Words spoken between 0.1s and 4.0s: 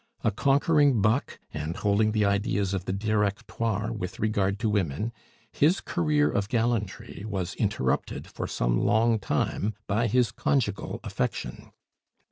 A conquering "buck," and holding the ideas of the Directoire